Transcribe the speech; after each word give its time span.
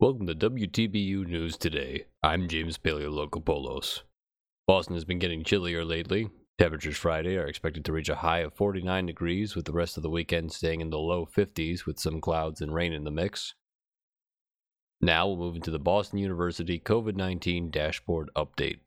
Welcome 0.00 0.26
to 0.28 0.34
WTBU 0.34 1.26
News 1.26 1.58
Today. 1.58 2.06
I'm 2.22 2.48
James 2.48 2.78
Paleologopoulos. 2.78 4.00
Boston 4.66 4.94
has 4.94 5.04
been 5.04 5.18
getting 5.18 5.44
chillier 5.44 5.84
lately. 5.84 6.30
Temperatures 6.58 6.96
Friday 6.96 7.36
are 7.36 7.44
expected 7.44 7.84
to 7.84 7.92
reach 7.92 8.08
a 8.08 8.14
high 8.14 8.38
of 8.38 8.54
49 8.54 9.04
degrees, 9.04 9.54
with 9.54 9.66
the 9.66 9.74
rest 9.74 9.98
of 9.98 10.02
the 10.02 10.08
weekend 10.08 10.52
staying 10.52 10.80
in 10.80 10.88
the 10.88 10.98
low 10.98 11.26
50s 11.26 11.84
with 11.84 11.98
some 11.98 12.18
clouds 12.18 12.62
and 12.62 12.72
rain 12.72 12.94
in 12.94 13.04
the 13.04 13.10
mix. 13.10 13.52
Now 15.02 15.28
we'll 15.28 15.36
move 15.36 15.56
into 15.56 15.70
the 15.70 15.78
Boston 15.78 16.18
University 16.18 16.80
COVID 16.80 17.14
19 17.14 17.70
dashboard 17.70 18.30
update. 18.34 18.78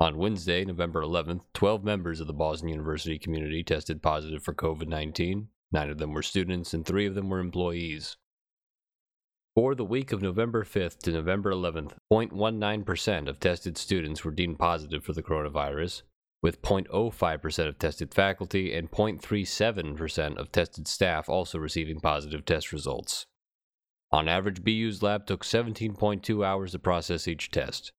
On 0.00 0.16
Wednesday, 0.16 0.64
November 0.64 1.02
11th, 1.02 1.42
12 1.52 1.84
members 1.84 2.18
of 2.18 2.28
the 2.28 2.32
Boston 2.32 2.70
University 2.70 3.18
community 3.18 3.62
tested 3.62 4.02
positive 4.02 4.42
for 4.42 4.54
COVID 4.54 4.88
19. 4.88 5.48
Nine 5.70 5.90
of 5.90 5.98
them 5.98 6.14
were 6.14 6.22
students, 6.22 6.72
and 6.72 6.86
three 6.86 7.04
of 7.04 7.14
them 7.14 7.28
were 7.28 7.40
employees. 7.40 8.16
For 9.56 9.74
the 9.74 9.86
week 9.86 10.12
of 10.12 10.20
November 10.20 10.64
5th 10.64 10.98
to 10.98 11.12
November 11.12 11.50
11th, 11.50 11.92
0.19% 12.12 13.26
of 13.26 13.40
tested 13.40 13.78
students 13.78 14.22
were 14.22 14.30
deemed 14.30 14.58
positive 14.58 15.02
for 15.02 15.14
the 15.14 15.22
coronavirus, 15.22 16.02
with 16.42 16.60
0.05% 16.60 17.66
of 17.66 17.78
tested 17.78 18.12
faculty 18.12 18.74
and 18.74 18.90
0.37% 18.90 20.36
of 20.36 20.52
tested 20.52 20.86
staff 20.86 21.30
also 21.30 21.58
receiving 21.58 22.00
positive 22.00 22.44
test 22.44 22.70
results. 22.70 23.24
On 24.12 24.28
average, 24.28 24.62
BU's 24.62 25.02
lab 25.02 25.24
took 25.24 25.42
17.2 25.42 26.44
hours 26.44 26.72
to 26.72 26.78
process 26.78 27.26
each 27.26 27.50
test. 27.50 27.92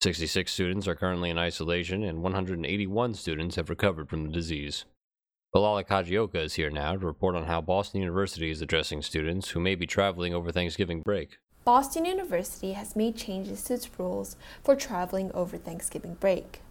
66 0.00 0.50
students 0.50 0.88
are 0.88 0.94
currently 0.94 1.28
in 1.28 1.36
isolation, 1.36 2.02
and 2.02 2.22
181 2.22 3.12
students 3.12 3.56
have 3.56 3.68
recovered 3.68 4.08
from 4.08 4.24
the 4.24 4.32
disease. 4.32 4.86
Bilala 5.54 5.84
Kajioka 5.86 6.36
is 6.36 6.54
here 6.54 6.70
now 6.70 6.96
to 6.96 7.04
report 7.04 7.36
on 7.36 7.44
how 7.44 7.60
Boston 7.60 8.00
University 8.00 8.50
is 8.50 8.62
addressing 8.62 9.02
students 9.02 9.50
who 9.50 9.60
may 9.60 9.74
be 9.74 9.86
traveling 9.86 10.32
over 10.32 10.50
Thanksgiving 10.50 11.02
break. 11.02 11.36
Boston 11.62 12.06
University 12.06 12.72
has 12.72 12.96
made 12.96 13.18
changes 13.18 13.62
to 13.64 13.74
its 13.74 13.98
rules 13.98 14.36
for 14.64 14.74
traveling 14.74 15.30
over 15.32 15.58
Thanksgiving 15.58 16.14
break. 16.14 16.62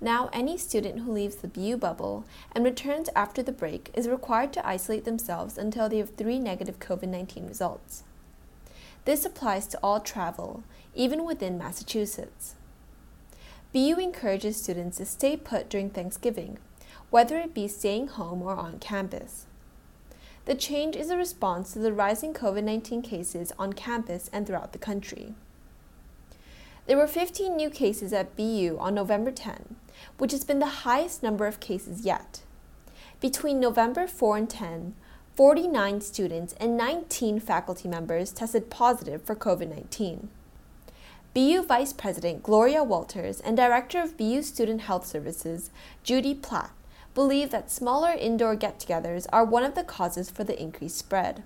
Now, 0.00 0.30
any 0.32 0.56
student 0.56 1.00
who 1.00 1.10
leaves 1.10 1.34
the 1.34 1.48
BU 1.48 1.76
bubble 1.78 2.24
and 2.52 2.64
returns 2.64 3.08
after 3.16 3.42
the 3.42 3.50
break 3.50 3.90
is 3.94 4.06
required 4.06 4.52
to 4.52 4.64
isolate 4.64 5.04
themselves 5.04 5.58
until 5.58 5.88
they 5.88 5.98
have 5.98 6.10
three 6.10 6.38
negative 6.38 6.78
COVID 6.78 7.08
19 7.08 7.48
results. 7.48 8.04
This 9.06 9.24
applies 9.24 9.66
to 9.66 9.80
all 9.82 9.98
travel, 9.98 10.62
even 10.94 11.24
within 11.24 11.58
Massachusetts. 11.58 12.54
BU 13.72 13.98
encourages 13.98 14.56
students 14.56 14.98
to 14.98 15.04
stay 15.04 15.36
put 15.36 15.68
during 15.68 15.90
Thanksgiving 15.90 16.58
whether 17.14 17.38
it 17.38 17.54
be 17.54 17.68
staying 17.68 18.08
home 18.08 18.42
or 18.42 18.56
on 18.56 18.76
campus. 18.80 19.46
The 20.46 20.56
change 20.56 20.96
is 20.96 21.10
a 21.10 21.16
response 21.16 21.72
to 21.72 21.78
the 21.78 21.92
rising 21.92 22.34
COVID 22.34 22.64
19 22.64 23.02
cases 23.02 23.52
on 23.56 23.72
campus 23.72 24.28
and 24.32 24.44
throughout 24.44 24.72
the 24.72 24.80
country. 24.80 25.32
There 26.88 26.96
were 26.96 27.06
15 27.06 27.54
new 27.54 27.70
cases 27.70 28.12
at 28.12 28.34
BU 28.34 28.78
on 28.80 28.96
November 28.96 29.30
10, 29.30 29.76
which 30.18 30.32
has 30.32 30.42
been 30.42 30.58
the 30.58 30.82
highest 30.82 31.22
number 31.22 31.46
of 31.46 31.60
cases 31.60 32.04
yet. 32.04 32.42
Between 33.20 33.60
November 33.60 34.08
4 34.08 34.36
and 34.36 34.50
10, 34.50 34.94
49 35.36 36.00
students 36.00 36.54
and 36.54 36.76
19 36.76 37.38
faculty 37.38 37.86
members 37.86 38.32
tested 38.32 38.70
positive 38.70 39.22
for 39.22 39.36
COVID 39.36 39.68
19. 39.68 40.30
BU 41.32 41.62
Vice 41.62 41.92
President 41.92 42.42
Gloria 42.42 42.82
Waters 42.82 43.38
and 43.38 43.56
Director 43.56 44.02
of 44.02 44.16
BU 44.16 44.42
Student 44.42 44.80
Health 44.80 45.06
Services, 45.06 45.70
Judy 46.02 46.34
Platt, 46.34 46.72
believe 47.14 47.50
that 47.50 47.70
smaller 47.70 48.10
indoor 48.10 48.56
get 48.56 48.78
togethers 48.78 49.26
are 49.32 49.44
one 49.44 49.62
of 49.62 49.74
the 49.74 49.84
causes 49.84 50.30
for 50.30 50.44
the 50.44 50.60
increased 50.60 50.98
spread. 50.98 51.42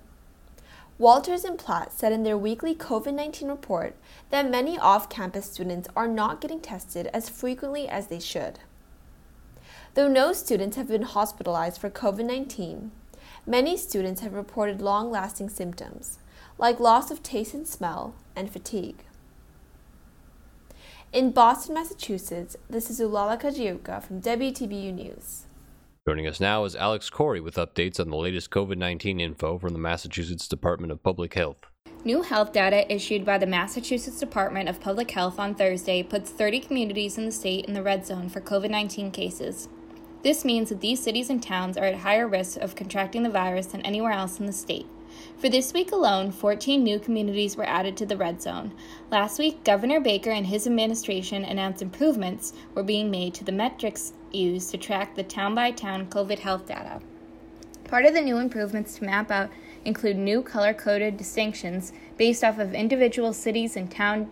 Waters 0.97 1.45
and 1.45 1.57
Platt 1.57 1.93
said 1.93 2.11
in 2.11 2.23
their 2.23 2.37
weekly 2.37 2.75
COVID 2.75 3.13
19 3.13 3.47
report 3.47 3.95
that 4.31 4.49
many 4.49 4.77
off 4.77 5.09
campus 5.09 5.45
students 5.45 5.87
are 5.95 6.09
not 6.09 6.41
getting 6.41 6.59
tested 6.59 7.07
as 7.13 7.29
frequently 7.29 7.87
as 7.87 8.07
they 8.07 8.19
should. 8.19 8.59
Though 9.93 10.09
no 10.09 10.33
students 10.33 10.75
have 10.75 10.89
been 10.89 11.03
hospitalized 11.03 11.79
for 11.79 11.89
COVID 11.89 12.25
19, 12.25 12.91
many 13.45 13.77
students 13.77 14.21
have 14.21 14.33
reported 14.33 14.81
long 14.81 15.09
lasting 15.09 15.49
symptoms, 15.49 16.19
like 16.57 16.79
loss 16.81 17.11
of 17.11 17.23
taste 17.23 17.53
and 17.53 17.65
smell 17.65 18.13
and 18.35 18.51
fatigue. 18.51 19.03
In 21.13 21.31
Boston, 21.31 21.75
Massachusetts, 21.75 22.55
this 22.69 22.89
is 22.89 22.99
Ulala 22.99 23.39
Kajioka 23.39 24.03
from 24.03 24.21
WTBU 24.21 24.93
News. 24.93 25.45
Joining 26.09 26.25
us 26.25 26.39
now 26.39 26.63
is 26.63 26.75
Alex 26.75 27.07
Corey 27.07 27.39
with 27.39 27.53
updates 27.53 27.99
on 27.99 28.09
the 28.09 28.15
latest 28.15 28.49
COVID 28.49 28.77
19 28.77 29.19
info 29.19 29.59
from 29.59 29.73
the 29.73 29.79
Massachusetts 29.79 30.47
Department 30.47 30.91
of 30.91 31.03
Public 31.03 31.35
Health. 31.35 31.67
New 32.03 32.23
health 32.23 32.51
data 32.51 32.91
issued 32.91 33.23
by 33.23 33.37
the 33.37 33.45
Massachusetts 33.45 34.19
Department 34.19 34.67
of 34.67 34.81
Public 34.81 35.11
Health 35.11 35.37
on 35.37 35.53
Thursday 35.53 36.01
puts 36.01 36.31
30 36.31 36.61
communities 36.61 37.19
in 37.19 37.27
the 37.27 37.31
state 37.31 37.65
in 37.65 37.75
the 37.75 37.83
red 37.83 38.07
zone 38.07 38.27
for 38.27 38.41
COVID 38.41 38.71
19 38.71 39.11
cases. 39.11 39.69
This 40.23 40.43
means 40.43 40.69
that 40.69 40.81
these 40.81 40.99
cities 40.99 41.29
and 41.29 41.43
towns 41.43 41.77
are 41.77 41.85
at 41.85 41.97
higher 41.97 42.27
risk 42.27 42.57
of 42.57 42.75
contracting 42.75 43.21
the 43.21 43.29
virus 43.29 43.67
than 43.67 43.83
anywhere 43.83 44.13
else 44.13 44.39
in 44.39 44.47
the 44.47 44.51
state. 44.51 44.87
For 45.37 45.47
this 45.47 45.73
week 45.73 45.91
alone, 45.91 46.31
14 46.31 46.83
new 46.83 46.97
communities 46.97 47.55
were 47.55 47.69
added 47.69 47.95
to 47.97 48.07
the 48.07 48.17
red 48.17 48.41
zone. 48.41 48.73
Last 49.11 49.37
week, 49.37 49.63
Governor 49.63 49.99
Baker 49.99 50.31
and 50.31 50.47
his 50.47 50.65
administration 50.65 51.45
announced 51.45 51.83
improvements 51.83 52.53
were 52.73 52.81
being 52.81 53.11
made 53.11 53.35
to 53.35 53.43
the 53.43 53.51
metrics 53.51 54.13
used 54.33 54.71
to 54.71 54.77
track 54.77 55.15
the 55.15 55.23
town 55.23 55.55
by 55.55 55.71
town 55.71 56.07
COVID 56.07 56.39
health 56.39 56.67
data. 56.67 57.01
Part 57.85 58.05
of 58.05 58.13
the 58.13 58.21
new 58.21 58.37
improvements 58.37 58.95
to 58.95 59.03
map 59.03 59.31
out 59.31 59.49
include 59.83 60.17
new 60.17 60.41
color 60.43 60.73
coded 60.73 61.17
distinctions 61.17 61.91
based 62.17 62.43
off 62.43 62.59
of 62.59 62.73
individual 62.73 63.33
cities 63.33 63.75
and 63.75 63.89
towns' 63.89 64.27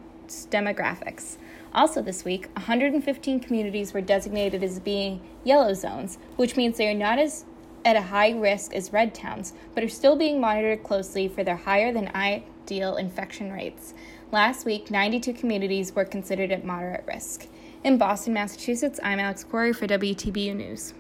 demographics. 0.52 1.38
Also, 1.74 2.02
this 2.02 2.24
week, 2.26 2.50
115 2.54 3.40
communities 3.40 3.94
were 3.94 4.02
designated 4.02 4.64
as 4.64 4.80
being 4.80 5.22
yellow 5.44 5.74
zones, 5.74 6.18
which 6.36 6.56
means 6.56 6.78
they 6.78 6.90
are 6.90 6.94
not 6.94 7.20
as 7.20 7.46
at 7.86 7.96
a 7.96 8.02
high 8.02 8.32
risk 8.32 8.74
as 8.74 8.92
red 8.92 9.16
towns, 9.16 9.54
but 9.74 9.84
are 9.84 9.90
still 9.90 10.16
being 10.16 10.42
monitored 10.42 10.84
closely 10.84 11.28
for 11.28 11.44
their 11.44 11.56
higher 11.56 11.94
than 11.94 12.10
ideal 12.14 12.98
infection 12.98 13.52
rates. 13.52 13.94
Last 14.32 14.66
week, 14.66 14.92
92 14.92 15.34
communities 15.34 15.96
were 15.96 16.04
considered 16.04 16.52
at 16.52 16.66
moderate 16.66 17.06
risk. 17.08 17.48
In 17.84 17.98
Boston, 17.98 18.34
Massachusetts, 18.34 19.00
I'm 19.04 19.20
Alex 19.20 19.44
Corey 19.44 19.72
for 19.72 19.86
WTBU 19.88 20.56
News. 20.56 20.94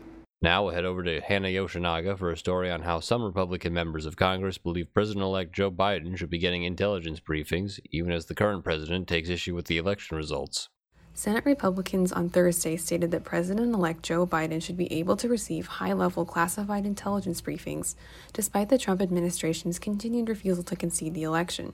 Now 0.43 0.63
we'll 0.63 0.75
head 0.75 0.85
over 0.85 1.03
to 1.03 1.19
Hannah 1.19 1.47
Yoshinaga 1.47 2.17
for 2.17 2.31
a 2.31 2.37
story 2.37 2.69
on 2.69 2.83
how 2.83 2.99
some 2.99 3.23
Republican 3.23 3.73
members 3.73 4.05
of 4.05 4.15
Congress 4.15 4.59
believe 4.59 4.93
President 4.93 5.23
elect 5.23 5.53
Joe 5.53 5.71
Biden 5.71 6.15
should 6.15 6.29
be 6.29 6.37
getting 6.37 6.63
intelligence 6.63 7.19
briefings, 7.19 7.79
even 7.91 8.11
as 8.11 8.27
the 8.27 8.35
current 8.35 8.63
president 8.63 9.07
takes 9.07 9.27
issue 9.27 9.55
with 9.55 9.65
the 9.65 9.79
election 9.79 10.15
results. 10.17 10.69
Senate 11.15 11.45
Republicans 11.45 12.11
on 12.11 12.29
Thursday 12.29 12.77
stated 12.77 13.09
that 13.09 13.23
President 13.23 13.73
elect 13.73 14.03
Joe 14.03 14.27
Biden 14.27 14.61
should 14.61 14.77
be 14.77 14.93
able 14.93 15.17
to 15.17 15.27
receive 15.27 15.65
high 15.65 15.93
level 15.93 16.25
classified 16.25 16.85
intelligence 16.85 17.41
briefings, 17.41 17.95
despite 18.33 18.69
the 18.69 18.77
Trump 18.77 19.01
administration's 19.01 19.79
continued 19.79 20.29
refusal 20.29 20.63
to 20.65 20.75
concede 20.75 21.15
the 21.15 21.23
election. 21.23 21.73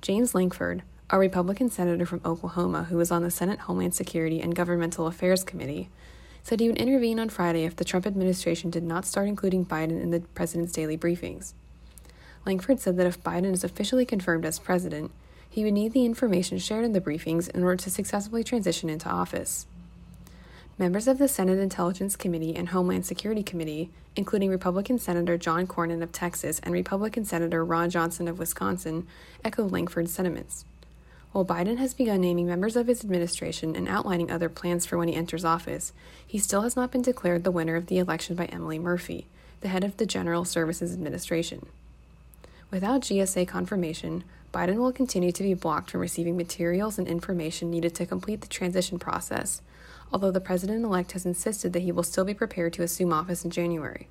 James 0.00 0.34
Lankford, 0.34 0.82
a 1.10 1.18
Republican 1.18 1.70
senator 1.70 2.04
from 2.04 2.20
Oklahoma 2.24 2.84
who 2.84 2.96
was 2.96 3.10
on 3.10 3.22
the 3.22 3.30
Senate 3.30 3.60
Homeland 3.60 3.94
Security 3.94 4.40
and 4.40 4.54
Governmental 4.54 5.06
Affairs 5.06 5.42
Committee, 5.42 5.88
said 6.42 6.60
he 6.60 6.68
would 6.68 6.78
intervene 6.78 7.18
on 7.18 7.30
Friday 7.30 7.64
if 7.64 7.76
the 7.76 7.84
Trump 7.84 8.06
administration 8.06 8.70
did 8.70 8.82
not 8.82 9.06
start 9.06 9.26
including 9.26 9.64
Biden 9.64 10.02
in 10.02 10.10
the 10.10 10.20
president's 10.20 10.72
daily 10.72 10.98
briefings. 10.98 11.54
Lankford 12.44 12.80
said 12.80 12.96
that 12.96 13.06
if 13.06 13.22
Biden 13.22 13.52
is 13.52 13.64
officially 13.64 14.04
confirmed 14.04 14.44
as 14.44 14.58
president, 14.58 15.10
he 15.48 15.64
would 15.64 15.72
need 15.72 15.92
the 15.92 16.04
information 16.04 16.58
shared 16.58 16.84
in 16.84 16.92
the 16.92 17.00
briefings 17.00 17.48
in 17.50 17.62
order 17.62 17.76
to 17.76 17.90
successfully 17.90 18.44
transition 18.44 18.90
into 18.90 19.08
office. 19.08 19.66
Members 20.76 21.08
of 21.08 21.18
the 21.18 21.26
Senate 21.26 21.58
Intelligence 21.58 22.16
Committee 22.16 22.54
and 22.54 22.68
Homeland 22.68 23.04
Security 23.04 23.42
Committee, 23.42 23.90
including 24.14 24.50
Republican 24.50 24.98
Senator 24.98 25.36
John 25.36 25.66
Cornyn 25.66 26.02
of 26.02 26.12
Texas 26.12 26.60
and 26.62 26.72
Republican 26.72 27.24
Senator 27.24 27.64
Ron 27.64 27.90
Johnson 27.90 28.28
of 28.28 28.38
Wisconsin, 28.38 29.06
echoed 29.44 29.72
Lankford's 29.72 30.12
sentiments. 30.12 30.64
While 31.32 31.44
Biden 31.44 31.76
has 31.76 31.92
begun 31.92 32.22
naming 32.22 32.46
members 32.46 32.74
of 32.74 32.86
his 32.86 33.04
administration 33.04 33.76
and 33.76 33.86
outlining 33.86 34.30
other 34.30 34.48
plans 34.48 34.86
for 34.86 34.96
when 34.96 35.08
he 35.08 35.14
enters 35.14 35.44
office, 35.44 35.92
he 36.26 36.38
still 36.38 36.62
has 36.62 36.74
not 36.74 36.90
been 36.90 37.02
declared 37.02 37.44
the 37.44 37.50
winner 37.50 37.76
of 37.76 37.86
the 37.86 37.98
election 37.98 38.34
by 38.34 38.46
Emily 38.46 38.78
Murphy, 38.78 39.26
the 39.60 39.68
head 39.68 39.84
of 39.84 39.98
the 39.98 40.06
General 40.06 40.44
Services 40.44 40.94
Administration. 40.94 41.66
Without 42.70 43.02
GSA 43.02 43.46
confirmation, 43.46 44.24
Biden 44.52 44.76
will 44.76 44.92
continue 44.92 45.30
to 45.32 45.42
be 45.42 45.52
blocked 45.52 45.90
from 45.90 46.00
receiving 46.00 46.36
materials 46.36 46.98
and 46.98 47.06
information 47.06 47.70
needed 47.70 47.94
to 47.96 48.06
complete 48.06 48.40
the 48.40 48.48
transition 48.48 48.98
process, 48.98 49.60
although 50.10 50.30
the 50.30 50.40
president 50.40 50.84
elect 50.84 51.12
has 51.12 51.26
insisted 51.26 51.74
that 51.74 51.82
he 51.82 51.92
will 51.92 52.02
still 52.02 52.24
be 52.24 52.34
prepared 52.34 52.72
to 52.72 52.82
assume 52.82 53.12
office 53.12 53.44
in 53.44 53.50
January. 53.50 54.08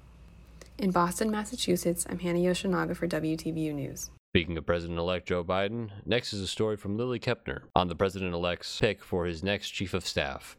In 0.77 0.91
Boston, 0.91 1.31
Massachusetts, 1.31 2.05
I'm 2.07 2.19
Hannah 2.19 2.39
Yoshinaga 2.39 2.95
for 2.95 3.07
WTBU 3.07 3.73
News. 3.73 4.11
Speaking 4.37 4.59
of 4.59 4.67
President 4.67 4.99
elect 4.99 5.27
Joe 5.29 5.43
Biden, 5.43 5.89
next 6.05 6.31
is 6.31 6.41
a 6.41 6.47
story 6.47 6.77
from 6.77 6.95
Lily 6.95 7.19
Kepner 7.19 7.61
on 7.75 7.87
the 7.87 7.95
president 7.95 8.35
elect's 8.35 8.79
pick 8.79 9.03
for 9.03 9.25
his 9.25 9.41
next 9.41 9.71
chief 9.71 9.95
of 9.95 10.05
staff. 10.05 10.55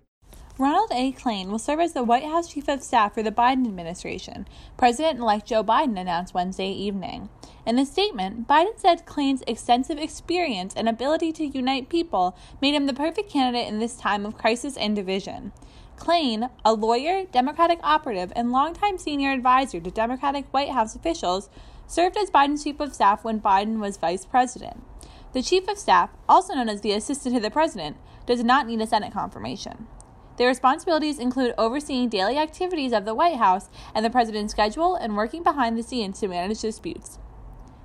Ronald 0.59 0.91
A. 0.93 1.13
Klain 1.13 1.47
will 1.47 1.61
serve 1.61 1.79
as 1.79 1.93
the 1.93 2.03
White 2.03 2.25
House 2.25 2.53
Chief 2.53 2.67
of 2.67 2.83
Staff 2.83 3.15
for 3.15 3.23
the 3.23 3.31
Biden 3.31 3.69
administration, 3.69 4.49
President 4.77 5.21
elect 5.21 5.47
Joe 5.47 5.63
Biden 5.63 5.97
announced 5.97 6.35
Wednesday 6.35 6.73
evening. 6.73 7.29
In 7.65 7.79
a 7.79 7.87
statement, 7.87 8.49
Biden 8.49 8.77
said 8.77 9.07
Klain's 9.07 9.45
extensive 9.47 9.99
experience 9.99 10.75
and 10.75 10.89
ability 10.89 11.33
to 11.35 11.47
unite 11.47 11.89
people 11.89 12.37
made 12.61 12.75
him 12.75 12.87
the 12.87 12.93
perfect 12.93 13.31
candidate 13.31 13.69
in 13.69 13.79
this 13.79 13.95
time 13.95 14.27
of 14.27 14.37
crisis 14.37 14.77
and 14.77 14.97
division. 14.97 15.53
Klain, 15.97 16.51
a 16.65 16.73
lawyer, 16.73 17.27
Democratic 17.27 17.79
operative, 17.85 18.33
and 18.35 18.51
longtime 18.51 18.99
senior 18.99 19.31
advisor 19.31 19.79
to 19.79 19.91
Democratic 19.93 20.47
White 20.53 20.71
House 20.71 20.97
officials, 20.97 21.49
served 21.89 22.17
as 22.17 22.31
Biden's 22.31 22.63
chief 22.63 22.79
of 22.79 22.95
staff 22.95 23.25
when 23.25 23.41
Biden 23.41 23.81
was 23.81 23.97
vice 23.97 24.25
president. 24.25 24.85
The 25.33 25.43
chief 25.43 25.67
of 25.69 25.79
staff, 25.79 26.11
also 26.29 26.55
known 26.55 26.69
as 26.69 26.83
the 26.83 26.93
assistant 26.93 27.35
to 27.35 27.41
the 27.41 27.51
president, 27.51 27.97
does 28.27 28.45
not 28.45 28.67
need 28.67 28.81
a 28.81 28.87
Senate 28.87 29.13
confirmation. 29.13 29.89
Their 30.37 30.49
responsibilities 30.49 31.19
include 31.19 31.55
overseeing 31.59 32.09
daily 32.09 32.39
activities 32.39 32.93
of 32.93 33.05
the 33.05 33.15
White 33.15 33.39
House 33.39 33.69
and 33.95 34.05
the 34.05 34.11
president's 34.11 34.53
schedule 34.53 34.95
and 34.95 35.17
working 35.17 35.43
behind 35.43 35.77
the 35.77 35.83
scenes 35.83 36.21
to 36.21 36.29
manage 36.29 36.61
disputes. 36.61 37.19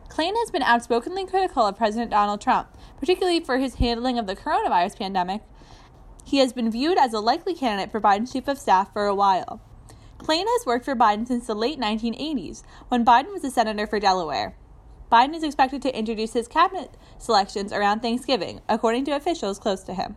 Klain 0.10 0.36
has 0.36 0.52
been 0.52 0.62
outspokenly 0.62 1.26
critical 1.26 1.66
of 1.66 1.78
President 1.78 2.12
Donald 2.12 2.40
Trump, 2.40 2.68
particularly 3.00 3.40
for 3.40 3.58
his 3.58 3.76
handling 3.76 4.20
of 4.20 4.28
the 4.28 4.36
coronavirus 4.36 5.00
pandemic. 5.00 5.42
He 6.24 6.38
has 6.38 6.54
been 6.54 6.70
viewed 6.70 7.00
as 7.00 7.14
a 7.14 7.20
likely 7.20 7.56
candidate 7.56 7.92
for 7.92 8.00
Biden's 8.00 8.32
chief 8.32 8.48
of 8.48 8.60
staff 8.60 8.94
for 8.94 9.08
a 9.08 9.16
while. 9.16 9.60
Klain 10.24 10.46
has 10.48 10.66
worked 10.66 10.86
for 10.86 10.96
Biden 10.96 11.28
since 11.28 11.48
the 11.48 11.54
late 11.54 11.78
1980s, 11.78 12.64
when 12.88 13.04
Biden 13.04 13.34
was 13.34 13.44
a 13.44 13.52
senator 13.52 13.86
for 13.86 14.00
Delaware. 14.00 14.56
Biden 15.12 15.36
is 15.36 15.44
expected 15.44 15.82
to 15.82 15.98
introduce 15.98 16.32
his 16.32 16.48
cabinet 16.48 16.96
selections 17.18 17.74
around 17.74 18.00
Thanksgiving, 18.00 18.62
according 18.70 19.04
to 19.06 19.12
officials 19.12 19.60
close 19.60 19.84
to 19.84 19.94
him. 19.94 20.16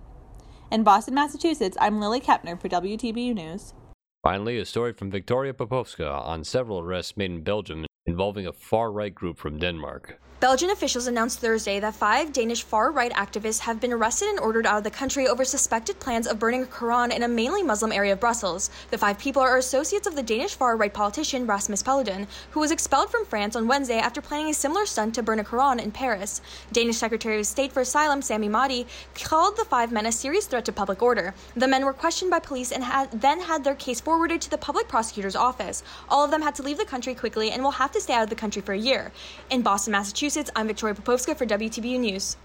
In 0.70 0.84
Boston, 0.84 1.14
Massachusetts, 1.14 1.76
I'm 1.80 2.00
Lily 2.00 2.20
Kepner 2.20 2.60
for 2.60 2.68
WTBU 2.68 3.34
News. 3.34 3.74
Finally, 4.22 4.58
a 4.58 4.64
story 4.64 4.92
from 4.92 5.10
Victoria 5.10 5.52
Popovska 5.52 6.08
on 6.24 6.44
several 6.44 6.78
arrests 6.78 7.16
made 7.16 7.32
in 7.32 7.42
Belgium 7.42 7.84
involving 8.06 8.46
a 8.46 8.52
far 8.52 8.92
right 8.92 9.14
group 9.14 9.38
from 9.38 9.58
Denmark. 9.58 10.20
Belgian 10.38 10.68
officials 10.68 11.06
announced 11.06 11.40
Thursday 11.40 11.80
that 11.80 11.94
five 11.94 12.30
Danish 12.30 12.62
far 12.62 12.90
right 12.90 13.12
activists 13.12 13.60
have 13.60 13.80
been 13.80 13.90
arrested 13.90 14.28
and 14.28 14.38
ordered 14.38 14.66
out 14.66 14.76
of 14.76 14.84
the 14.84 14.90
country 14.90 15.26
over 15.26 15.46
suspected 15.46 15.98
plans 15.98 16.26
of 16.26 16.38
burning 16.38 16.62
a 16.62 16.66
Quran 16.66 17.10
in 17.10 17.22
a 17.22 17.28
mainly 17.28 17.62
Muslim 17.62 17.90
area 17.90 18.12
of 18.12 18.20
Brussels. 18.20 18.68
The 18.90 18.98
five 18.98 19.18
people 19.18 19.40
are 19.40 19.56
associates 19.56 20.06
of 20.06 20.14
the 20.14 20.22
Danish 20.22 20.54
far 20.54 20.76
right 20.76 20.92
politician 20.92 21.46
Rasmus 21.46 21.82
Paludan, 21.82 22.26
who 22.50 22.60
was 22.60 22.70
expelled 22.70 23.10
from 23.10 23.24
France 23.24 23.56
on 23.56 23.66
Wednesday 23.66 23.96
after 23.96 24.20
planning 24.20 24.50
a 24.50 24.54
similar 24.54 24.84
stunt 24.84 25.14
to 25.14 25.22
burn 25.22 25.40
a 25.40 25.44
Quran 25.44 25.80
in 25.80 25.90
Paris. 25.90 26.42
Danish 26.70 26.98
Secretary 26.98 27.40
of 27.40 27.46
State 27.46 27.72
for 27.72 27.80
Asylum 27.80 28.20
Sammy 28.20 28.50
Mahdi 28.50 28.86
called 29.14 29.56
the 29.56 29.64
five 29.64 29.90
men 29.90 30.04
a 30.04 30.12
serious 30.12 30.44
threat 30.44 30.66
to 30.66 30.72
public 30.72 31.00
order. 31.00 31.32
The 31.56 31.66
men 31.66 31.86
were 31.86 31.94
questioned 31.94 32.30
by 32.30 32.40
police 32.40 32.72
and 32.72 32.84
had, 32.84 33.10
then 33.10 33.40
had 33.40 33.64
their 33.64 33.74
case 33.74 34.02
forwarded 34.02 34.42
to 34.42 34.50
the 34.50 34.58
public 34.58 34.86
prosecutor's 34.86 35.34
office. 35.34 35.82
All 36.10 36.26
of 36.26 36.30
them 36.30 36.42
had 36.42 36.54
to 36.56 36.62
leave 36.62 36.76
the 36.76 36.84
country 36.84 37.14
quickly 37.14 37.52
and 37.52 37.62
will 37.62 37.70
have 37.70 37.92
to 37.92 38.02
stay 38.02 38.12
out 38.12 38.24
of 38.24 38.28
the 38.28 38.36
country 38.36 38.60
for 38.60 38.74
a 38.74 38.78
year. 38.78 39.12
In 39.48 39.62
Boston, 39.62 39.92
Massachusetts, 39.92 40.25
Massachusetts, 40.26 40.50
I'm 40.56 40.67
Victoria 40.67 40.96
Popovska 40.96 41.37
for 41.37 41.46
WTBU 41.46 42.00
News. 42.00 42.37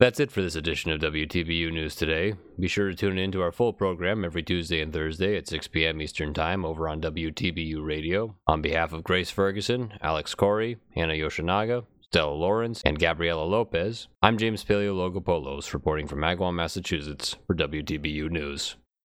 That's 0.00 0.18
it 0.18 0.32
for 0.32 0.42
this 0.42 0.56
edition 0.56 0.90
of 0.90 1.00
WTBU 1.00 1.72
News 1.72 1.94
today. 1.94 2.34
Be 2.58 2.66
sure 2.66 2.88
to 2.90 2.96
tune 2.96 3.16
in 3.16 3.30
to 3.30 3.42
our 3.42 3.52
full 3.52 3.72
program 3.72 4.24
every 4.24 4.42
Tuesday 4.42 4.80
and 4.80 4.92
Thursday 4.92 5.36
at 5.36 5.46
6 5.46 5.68
p.m. 5.68 6.02
Eastern 6.02 6.34
Time 6.34 6.64
over 6.64 6.88
on 6.88 7.00
WTBU 7.00 7.86
Radio. 7.86 8.34
On 8.48 8.60
behalf 8.60 8.92
of 8.92 9.04
Grace 9.04 9.30
Ferguson, 9.30 9.92
Alex 10.02 10.34
Corey, 10.34 10.78
Hannah 10.96 11.14
Yoshinaga, 11.14 11.84
Stella 12.00 12.32
Lawrence, 12.32 12.82
and 12.84 12.98
Gabriela 12.98 13.44
Lopez, 13.44 14.08
I'm 14.20 14.36
James 14.36 14.64
Paleologopoulos 14.64 15.72
reporting 15.72 16.08
from 16.08 16.22
Agawam, 16.22 16.56
Massachusetts 16.56 17.36
for 17.46 17.54
WTBU 17.54 18.30
News. 18.32 18.74